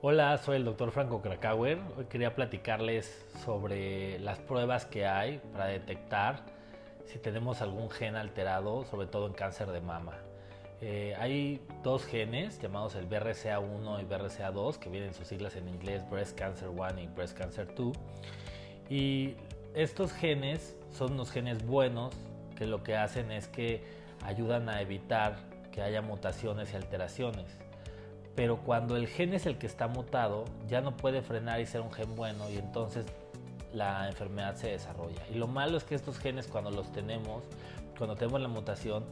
[0.00, 1.78] Hola, soy el doctor Franco Krakauer.
[1.96, 6.44] Hoy quería platicarles sobre las pruebas que hay para detectar
[7.06, 10.18] si tenemos algún gen alterado, sobre todo en cáncer de mama.
[10.80, 16.08] Eh, hay dos genes llamados el BRCA1 y BRCA2, que vienen sus siglas en inglés
[16.10, 17.96] Breast Cancer 1 y Breast Cancer 2.
[18.90, 19.34] Y
[19.74, 22.14] estos genes son unos genes buenos
[22.54, 23.82] que lo que hacen es que
[24.24, 25.36] ayudan a evitar
[25.70, 27.62] que haya mutaciones y alteraciones
[28.34, 31.82] pero cuando el gen es el que está mutado, ya no puede frenar y ser
[31.82, 33.06] un gen bueno y entonces
[33.74, 35.22] la enfermedad se desarrolla.
[35.30, 37.44] Y lo malo es que estos genes cuando los tenemos,
[37.96, 39.04] cuando tenemos la mutación,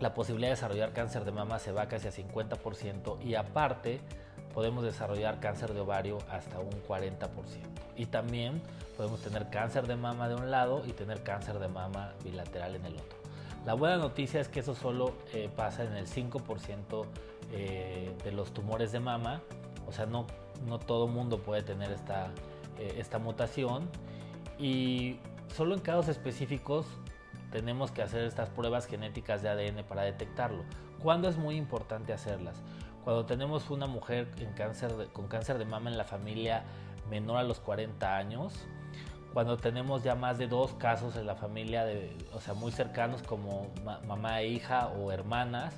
[0.00, 4.00] la posibilidad de desarrollar cáncer de mama se va casi a 50% y aparte
[4.54, 7.28] podemos desarrollar cáncer de ovario hasta un 40%.
[7.96, 8.62] Y también
[8.96, 12.86] podemos tener cáncer de mama de un lado y tener cáncer de mama bilateral en
[12.86, 13.18] el otro.
[13.66, 17.04] La buena noticia es que eso solo eh, pasa en el 5%
[17.52, 19.42] eh, de los tumores de mama,
[19.86, 20.26] o sea, no,
[20.66, 22.28] no todo mundo puede tener esta,
[22.78, 23.88] eh, esta mutación
[24.58, 25.18] y
[25.54, 26.86] solo en casos específicos
[27.50, 30.64] tenemos que hacer estas pruebas genéticas de ADN para detectarlo.
[31.02, 32.62] ¿Cuándo es muy importante hacerlas?
[33.04, 34.28] Cuando tenemos una mujer
[35.12, 36.64] con cáncer de mama en la familia
[37.08, 38.66] menor a los 40 años,
[39.32, 43.22] cuando tenemos ya más de dos casos en la familia, de, o sea, muy cercanos
[43.22, 43.68] como
[44.06, 45.74] mamá e hija o hermanas,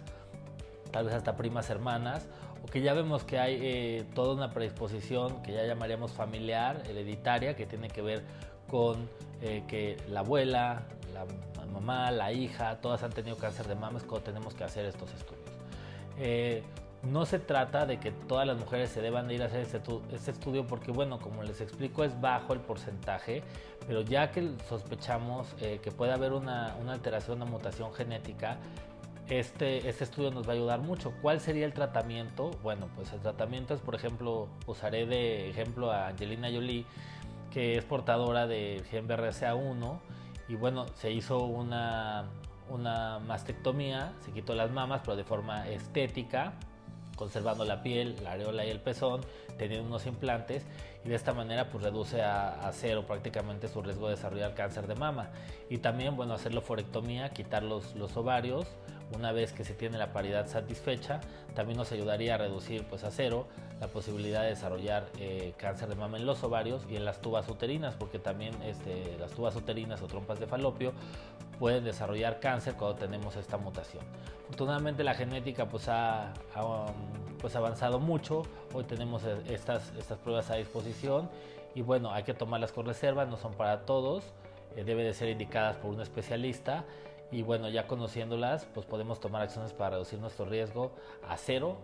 [0.90, 2.26] tal vez hasta primas hermanas,
[2.62, 7.54] o que ya vemos que hay eh, toda una predisposición que ya llamaríamos familiar, hereditaria,
[7.54, 8.24] que tiene que ver
[8.68, 9.08] con
[9.42, 11.26] eh, que la abuela, la
[11.66, 15.12] mamá, la hija, todas han tenido cáncer de mama, es cuando tenemos que hacer estos
[15.12, 15.50] estudios.
[16.18, 16.62] Eh,
[17.02, 19.80] no se trata de que todas las mujeres se deban de ir a hacer este,
[20.12, 23.42] este, estudio porque, bueno, como les explico, es bajo el porcentaje,
[23.86, 28.58] pero ya que sospechamos que puede haber una, una alteración, una mutación genética,
[29.28, 31.12] este, este estudio nos va a ayudar mucho.
[31.22, 32.50] ¿Cuál sería el tratamiento?
[32.62, 36.84] Bueno, pues el tratamiento es, por ejemplo, usaré de ejemplo a Angelina Jolie,
[37.50, 39.98] que es portadora de gen BRCA1
[40.48, 42.24] y bueno, se hizo una,
[42.68, 46.54] una mastectomía, se quitó las mamas, pero de forma estética,
[47.16, 49.20] conservando la piel, la areola y el pezón,
[49.58, 50.64] teniendo unos implantes
[51.04, 54.94] y de esta manera pues reduce a, cero prácticamente su riesgo de desarrollar cáncer de
[54.94, 55.30] mama.
[55.68, 58.66] Y también, bueno, hacerlo forectomía, quitar los, los ovarios,
[59.14, 61.20] una vez que se tiene la paridad satisfecha,
[61.54, 63.46] también nos ayudaría a reducir pues a cero
[63.80, 67.48] la posibilidad de desarrollar eh, cáncer de mama en los ovarios y en las tubas
[67.48, 70.92] uterinas, porque también este, las tubas uterinas o trompas de falopio
[71.62, 74.02] pueden desarrollar cáncer cuando tenemos esta mutación.
[74.46, 78.42] Afortunadamente la genética pues ha, um, pues avanzado mucho,
[78.74, 81.30] hoy tenemos e, estas, estas pruebas a disposición
[81.76, 84.24] y bueno, hay que tomarlas con reserva, no son para todos,
[84.74, 86.84] eh, debe de ser indicadas por un especialista
[87.30, 90.90] y bueno, ya conociéndolas, pues podemos tomar acciones para reducir nuestro riesgo
[91.28, 91.76] a cero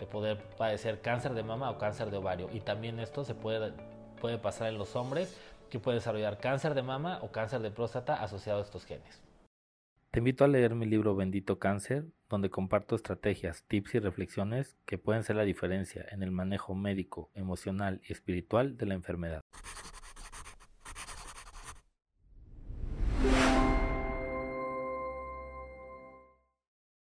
[0.00, 2.48] de poder padecer cáncer de mama o cáncer de ovario.
[2.52, 3.72] Y también esto se puede,
[4.20, 5.32] puede pasar en los hombres
[5.72, 9.22] que pueden desarrollar cáncer de mama o cáncer de próstata asociado a estos genes.
[10.10, 14.98] Te invito a leer mi libro Bendito Cáncer, donde comparto estrategias, tips y reflexiones que
[14.98, 19.40] pueden ser la diferencia en el manejo médico, emocional y espiritual de la enfermedad.